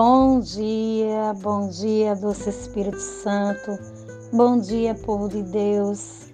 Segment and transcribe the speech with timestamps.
[0.00, 3.76] Bom dia, bom dia, doce Espírito Santo.
[4.32, 6.28] Bom dia, povo de Deus.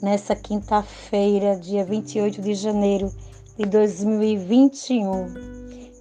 [0.00, 3.12] Nessa quinta-feira, dia 28 de janeiro
[3.58, 5.34] de 2021.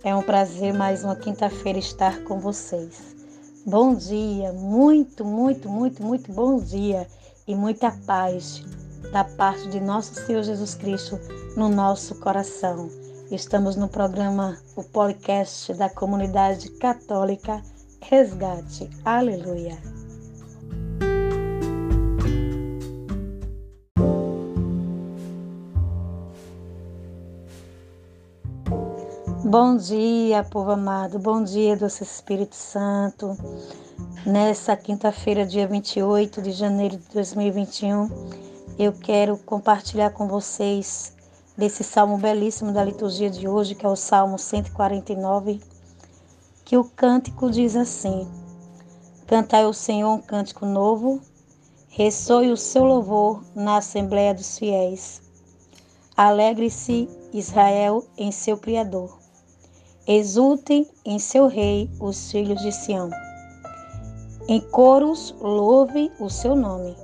[0.01, 3.13] É um prazer mais uma quinta-feira estar com vocês.
[3.65, 7.05] Bom dia, muito, muito, muito, muito bom dia
[7.45, 8.63] e muita paz
[9.11, 11.19] da parte de nosso Senhor Jesus Cristo
[11.57, 13.08] no nosso coração.
[13.31, 17.61] Estamos no programa, o podcast da comunidade católica
[18.02, 18.89] Resgate.
[19.05, 19.77] Aleluia.
[29.45, 31.19] Bom dia, povo amado.
[31.19, 33.38] Bom dia, doce Espírito Santo.
[34.25, 38.09] Nessa quinta-feira, dia 28 de janeiro de 2021,
[38.80, 41.13] eu quero compartilhar com vocês
[41.59, 45.59] desse salmo belíssimo da liturgia de hoje, que é o Salmo 149,
[46.63, 48.25] que o cântico diz assim:
[49.27, 51.21] Cantai ao Senhor um cântico novo,
[51.89, 55.21] ressoe o seu louvor na Assembleia dos Fiéis.
[56.16, 59.19] Alegre-se Israel em seu Criador.
[60.07, 63.09] Exultem em seu Rei os filhos de Sião.
[64.47, 66.95] Em coros, louve o seu nome.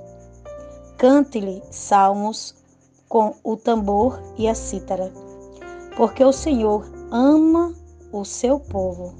[0.96, 2.54] Cante-lhe salmos
[3.08, 5.12] com o tambor e a cítara,
[5.96, 7.74] porque o Senhor ama
[8.12, 9.14] o seu povo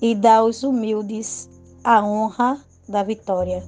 [0.00, 1.48] e dá aos humildes
[1.82, 3.62] a honra da vitória.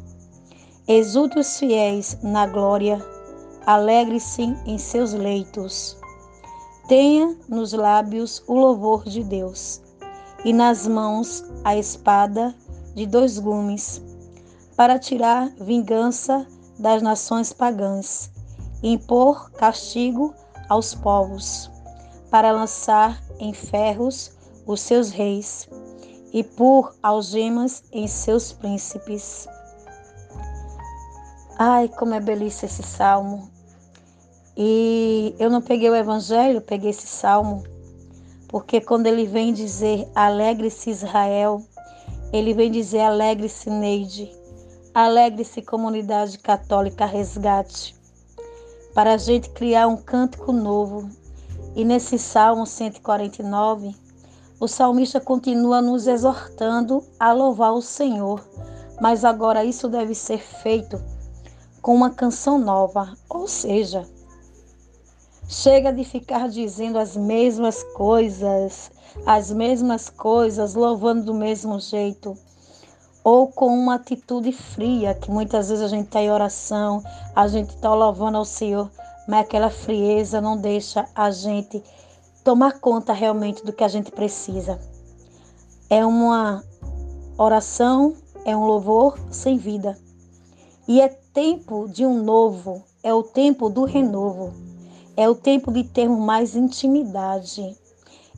[0.86, 3.04] Exulte os fiéis na glória,
[3.66, 5.96] alegre-se em seus leitos.
[6.88, 9.80] Tenha nos lábios o louvor de Deus
[10.44, 12.54] e nas mãos a espada
[12.94, 14.02] de dois gumes,
[14.76, 16.46] para tirar vingança
[16.78, 18.30] das nações pagãs
[18.82, 20.34] impor castigo
[20.68, 21.70] aos povos,
[22.30, 24.32] para lançar em ferros
[24.66, 25.68] os seus reis
[26.32, 29.48] e por algemas em seus príncipes.
[31.58, 33.50] Ai, como é belíssimo esse salmo.
[34.56, 37.64] E eu não peguei o evangelho, peguei esse salmo,
[38.48, 41.62] porque quando ele vem dizer alegre-se Israel,
[42.32, 44.30] ele vem dizer alegre-se Neide,
[44.94, 47.99] alegre-se comunidade católica resgate
[48.94, 51.08] para a gente criar um cântico novo.
[51.74, 53.94] E nesse Salmo 149,
[54.58, 58.44] o salmista continua nos exortando a louvar o Senhor,
[59.00, 61.00] mas agora isso deve ser feito
[61.80, 64.06] com uma canção nova, ou seja,
[65.48, 68.90] chega de ficar dizendo as mesmas coisas,
[69.24, 72.36] as mesmas coisas, louvando do mesmo jeito
[73.22, 77.02] ou com uma atitude fria, que muitas vezes a gente está em oração,
[77.34, 78.90] a gente está louvando ao Senhor,
[79.28, 81.82] mas aquela frieza não deixa a gente
[82.42, 84.80] tomar conta realmente do que a gente precisa.
[85.88, 86.64] É uma
[87.36, 88.14] oração,
[88.44, 89.98] é um louvor sem vida.
[90.88, 94.52] E é tempo de um novo, é o tempo do renovo,
[95.16, 97.76] é o tempo de termos mais intimidade.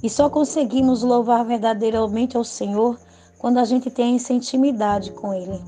[0.03, 2.98] E só conseguimos louvar verdadeiramente ao Senhor
[3.42, 5.60] quando a gente tem essa intimidade com Ele.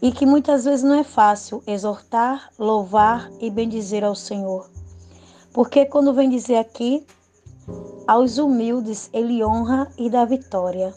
[0.00, 4.70] E que muitas vezes não é fácil exortar, louvar e bendizer ao Senhor.
[5.52, 7.06] Porque quando vem dizer aqui,
[8.08, 10.94] aos humildes Ele honra e dá vitória.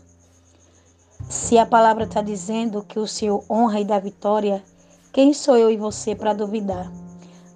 [1.27, 4.63] Se a palavra está dizendo que o Senhor honra e dá vitória,
[5.11, 6.89] quem sou eu e você para duvidar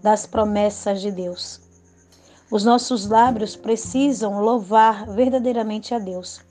[0.04, 1.62] das promessas de Deus?
[2.52, 6.46] Os nossos lábios precisam louvar verdadeiramente a Deus.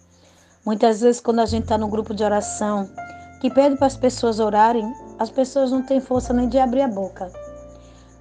[0.67, 2.91] Muitas vezes, quando a gente está no grupo de oração
[3.41, 6.89] que pede para as pessoas orarem, as pessoas não têm força nem de abrir a
[6.89, 7.31] boca.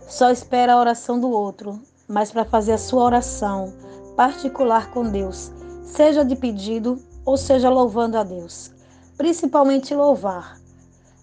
[0.07, 3.73] Só espera a oração do outro, mas para fazer a sua oração
[4.15, 5.51] particular com Deus,
[5.83, 8.69] seja de pedido ou seja louvando a Deus.
[9.17, 10.61] Principalmente louvar.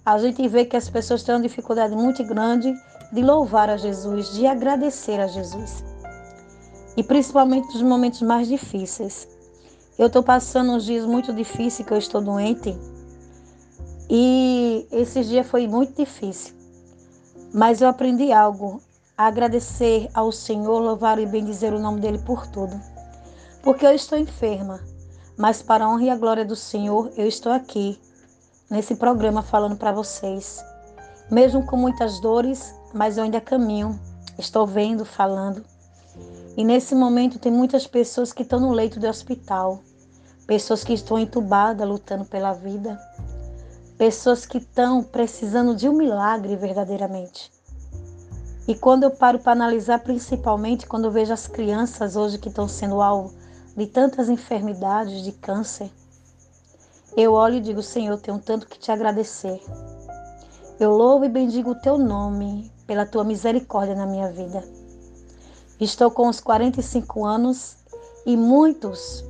[0.05, 2.75] A gente vê que as pessoas têm uma dificuldade muito grande
[3.13, 5.85] de louvar a Jesus, de agradecer a Jesus.
[6.97, 9.29] E principalmente nos momentos mais difíceis.
[9.99, 12.77] Eu estou passando uns dias muito difíceis, que eu estou doente.
[14.09, 16.55] E que esse dia foi muito difícil,
[17.53, 18.81] mas eu aprendi algo,
[19.17, 22.79] a agradecer ao Senhor, louvar e bendizer o nome dele por tudo.
[23.63, 24.81] Porque eu estou enferma,
[25.37, 27.99] mas para a honra e a glória do Senhor, eu estou aqui
[28.71, 30.63] nesse programa falando para vocês.
[31.31, 33.99] Mesmo com muitas dores, mas eu ainda caminho,
[34.39, 35.65] estou vendo, falando.
[36.57, 39.83] E nesse momento tem muitas pessoas que estão no leito de hospital,
[40.47, 43.01] pessoas que estão entubadas lutando pela vida,
[43.97, 47.51] pessoas que estão precisando de um milagre verdadeiramente.
[48.69, 52.69] E quando eu paro para analisar, principalmente quando eu vejo as crianças hoje que estão
[52.69, 53.35] sendo alvo
[53.77, 55.91] de tantas enfermidades, de câncer,
[57.17, 59.61] eu olho e digo: Senhor, tenho tanto que te agradecer.
[60.79, 64.63] Eu louvo e bendigo o teu nome pela tua misericórdia na minha vida.
[65.83, 67.77] Estou com os 45 anos
[68.25, 69.25] e muitos,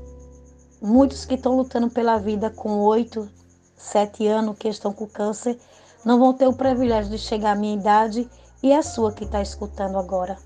[0.82, 3.26] muitos que estão lutando pela vida com 8,
[3.74, 5.58] 7 anos, que estão com câncer,
[6.04, 8.28] não vão ter o privilégio de chegar à minha idade
[8.62, 10.36] e a sua que está escutando agora.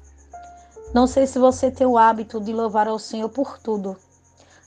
[0.95, 3.97] Não sei se você tem o hábito de louvar ao Senhor por tudo,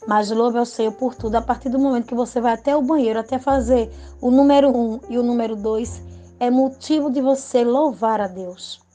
[0.06, 1.35] mas louve ao Senhor por tudo.
[1.35, 3.89] A partir do momento que você vai até o banheiro, até fazer
[4.19, 6.01] o número um e o número dois,
[6.38, 8.88] é motivo de você louvar a Deus.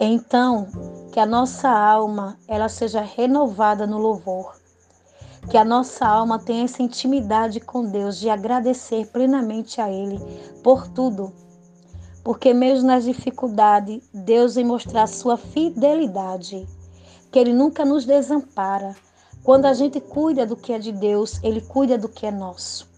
[0.00, 0.68] Então,
[1.12, 4.54] que a nossa alma ela seja renovada no louvor.
[5.50, 10.20] Que a nossa alma tenha essa intimidade com Deus de agradecer plenamente a Ele
[10.62, 11.32] por tudo.
[12.22, 16.68] Porque mesmo nas dificuldades, Deus vem mostrar sua fidelidade.
[17.32, 18.94] Que Ele nunca nos desampara.
[19.42, 22.88] Quando a gente cuida do que é de Deus, Ele cuida do que é nosso.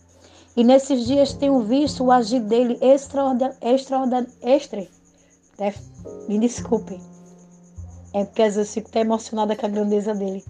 [0.55, 3.57] E nesses dias tenho visto o agir dele extraordinário.
[4.43, 4.87] Extra,
[5.61, 7.01] extra, me desculpem.
[8.13, 10.45] É porque às vezes eu fico até emocionada com a grandeza dele.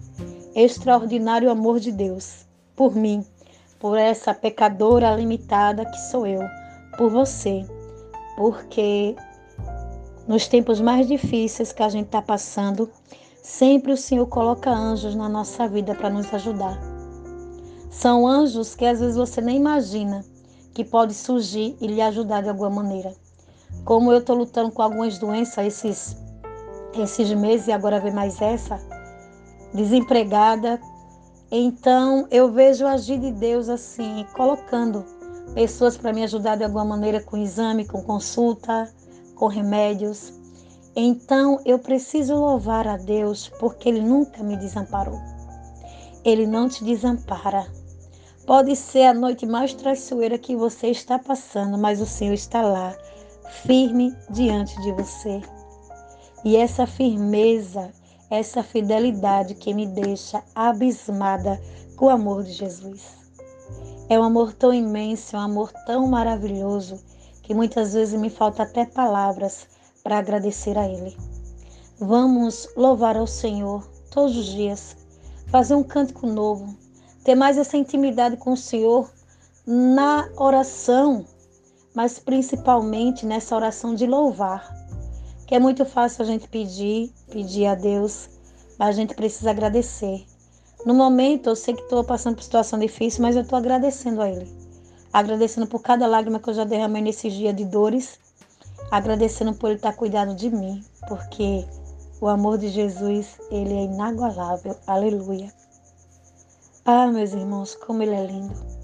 [0.55, 3.25] Extraordinário amor de Deus por mim,
[3.79, 6.41] por essa pecadora limitada que sou eu,
[6.97, 7.67] por você,
[8.37, 9.15] porque
[10.27, 12.91] nos tempos mais difíceis que a gente está passando,
[13.43, 16.81] sempre o Senhor coloca anjos na nossa vida para nos ajudar.
[17.91, 20.25] São anjos que às vezes você nem imagina
[20.73, 23.13] que pode surgir e lhe ajudar de alguma maneira.
[23.85, 26.17] Como eu estou lutando com algumas doenças esses,
[26.95, 28.81] esses meses e agora vem mais essa,
[29.73, 30.81] desempregada,
[31.51, 35.05] então eu vejo o agir de Deus assim, colocando
[35.55, 38.93] pessoas para me ajudar de alguma maneira com exame, com consulta,
[39.35, 40.33] com remédios.
[40.95, 45.21] Então eu preciso louvar a Deus porque Ele nunca me desamparou.
[46.25, 47.67] Ele não te desampara.
[48.47, 52.95] Pode ser a noite mais traiçoeira que você está passando, mas o Senhor está lá
[53.51, 55.41] firme diante de você.
[56.45, 57.93] E essa firmeza,
[58.31, 61.61] essa fidelidade que me deixa abismada
[61.97, 63.19] com o amor de Jesus.
[64.09, 67.01] É um amor tão imenso, é um amor tão maravilhoso,
[67.43, 69.69] que muitas vezes me falta até palavras
[70.03, 71.17] para agradecer a Ele.
[71.99, 74.97] Vamos louvar ao Senhor todos os dias,
[75.49, 76.75] fazer um cântico novo,
[77.23, 79.11] ter mais essa intimidade com o Senhor
[79.67, 81.27] na oração
[81.95, 84.75] mas principalmente nessa oração de louvar,
[85.47, 88.31] que é muito fácil a gente pedir, pedir a Deus,
[88.79, 90.25] mas a gente precisa agradecer.
[90.87, 94.31] No momento, eu sei que estou passando por situação difícil, mas eu estou agradecendo a
[94.31, 94.49] Ele.
[95.13, 98.19] Agradecendo por cada lágrima que eu já derramei nesses dias de dores.
[98.91, 101.67] Agradecendo por Ele estar cuidando de mim, porque
[102.21, 104.77] o amor de Jesus, Ele é inagualável.
[104.87, 105.53] Aleluia.
[106.85, 108.80] Ah, meus irmãos, como Ele é lindo.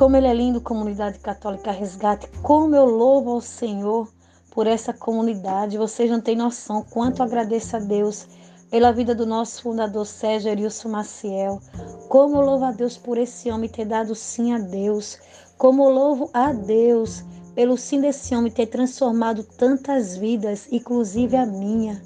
[0.00, 2.26] Como ele é lindo, comunidade católica resgate.
[2.40, 4.08] Como eu louvo ao Senhor
[4.50, 5.76] por essa comunidade.
[5.76, 8.26] Vocês não têm noção quanto agradeço a Deus
[8.70, 11.60] pela vida do nosso fundador Sérgio Erilson Maciel.
[12.08, 15.18] Como eu louvo a Deus por esse homem ter dado sim a Deus.
[15.58, 17.22] Como eu louvo a Deus
[17.54, 22.00] pelo sim desse homem ter transformado tantas vidas, inclusive a minha.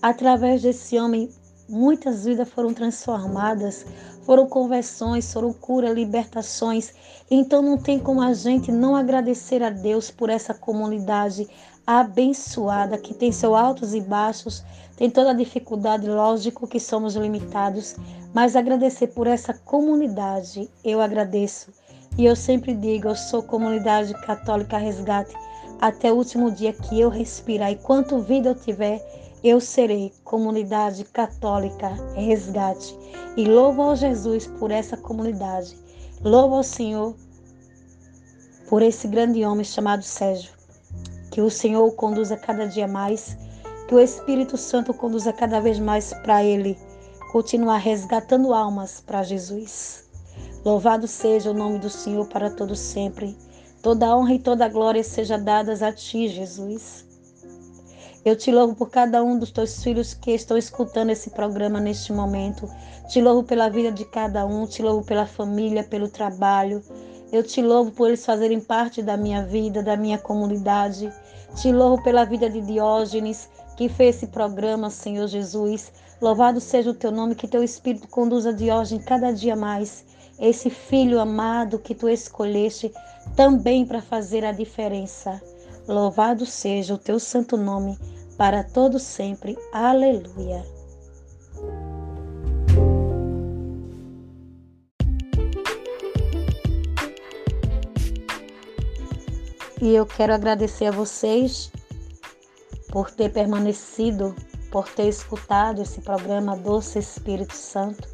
[0.00, 1.28] Através desse homem,
[1.68, 3.84] muitas vidas foram transformadas,
[4.22, 6.92] foram conversões, foram curas, libertações.
[7.30, 11.48] Então não tem como a gente não agradecer a Deus por essa comunidade
[11.86, 14.64] abençoada que tem seus altos e baixos,
[14.96, 17.96] tem toda a dificuldade, lógico que somos limitados,
[18.32, 21.72] mas agradecer por essa comunidade, eu agradeço.
[22.16, 25.34] E eu sempre digo, eu sou comunidade católica resgate
[25.80, 29.00] até o último dia que eu respirar e quanto vida eu tiver,
[29.42, 32.96] eu serei comunidade católica resgate
[33.36, 35.76] e louvo ao Jesus por essa comunidade.
[36.22, 37.16] Louvo ao Senhor
[38.68, 40.52] por esse grande homem chamado Sérgio.
[41.32, 43.36] Que o Senhor o conduza cada dia mais,
[43.88, 46.78] que o Espírito Santo conduza cada vez mais para ele
[47.32, 50.04] continuar resgatando almas para Jesus.
[50.64, 53.36] Louvado seja o nome do Senhor para todo sempre.
[53.82, 57.01] Toda honra e toda glória seja dadas a ti, Jesus.
[58.24, 62.12] Eu te louvo por cada um dos teus filhos que estão escutando esse programa neste
[62.12, 62.70] momento.
[63.08, 66.80] Te louvo pela vida de cada um, te louvo pela família, pelo trabalho.
[67.32, 71.12] Eu te louvo por eles fazerem parte da minha vida, da minha comunidade.
[71.56, 75.92] Te louvo pela vida de Diógenes, que fez esse programa, Senhor Jesus.
[76.20, 80.04] Louvado seja o teu nome, que teu Espírito conduza Diógenes cada dia mais.
[80.38, 82.92] Esse filho amado que tu escolheste
[83.34, 85.42] também para fazer a diferença.
[85.86, 87.98] Louvado seja o teu santo nome
[88.36, 89.58] para todo sempre.
[89.72, 90.64] Aleluia.
[99.80, 101.72] E eu quero agradecer a vocês
[102.90, 104.36] por ter permanecido,
[104.70, 108.08] por ter escutado esse programa Doce Espírito Santo.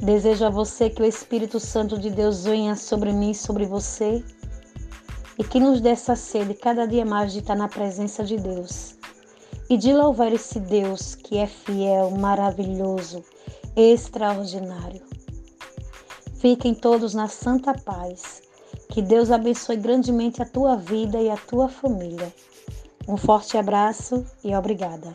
[0.00, 4.24] Desejo a você que o Espírito Santo de Deus venha sobre mim e sobre você
[5.38, 8.94] e que nos dê essa sede cada dia mais de estar na presença de Deus
[9.68, 13.24] e de louvar esse Deus que é fiel, maravilhoso,
[13.74, 15.02] extraordinário.
[16.42, 18.42] Fiquem todos na santa paz.
[18.90, 22.34] Que Deus abençoe grandemente a tua vida e a tua família.
[23.08, 25.14] Um forte abraço e obrigada.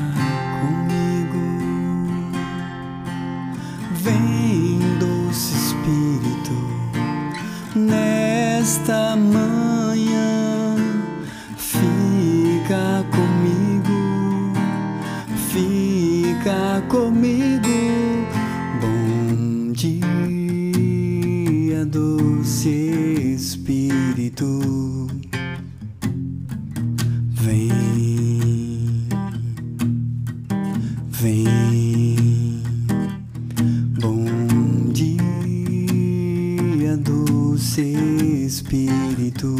[38.51, 39.55] Espírito.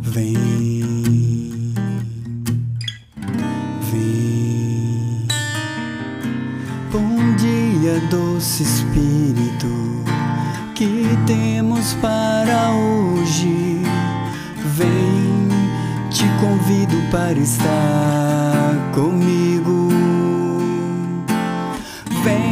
[0.00, 1.74] Vem,
[3.92, 5.26] vem.
[6.90, 9.68] Bom dia, doce Espírito,
[10.74, 13.82] que temos para hoje.
[14.74, 15.48] Vem,
[16.08, 19.90] te convido para estar comigo.
[22.24, 22.51] Vem,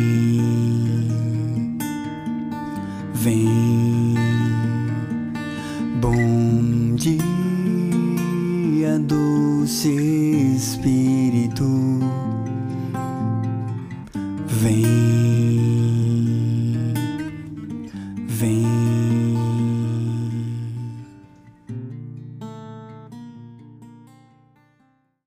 [3.21, 3.70] vem.